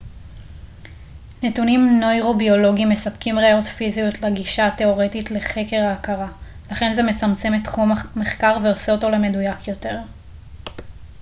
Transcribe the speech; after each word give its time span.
נתונים 1.43 1.99
נוירוביולוגיים 1.99 2.89
מספקים 2.89 3.39
ראיות 3.39 3.65
פיזיות 3.67 4.21
לגישה 4.21 4.69
תאורטית 4.77 5.31
לחקר 5.31 5.81
ההכרה 5.83 6.27
לכן 6.71 6.93
זה 6.93 7.03
מצמצם 7.03 7.55
את 7.55 7.63
תחום 7.63 7.91
המחקר 8.15 8.57
ועושה 8.63 8.91
אותו 8.91 9.09
למדויק 9.09 9.67
יותר 9.67 9.97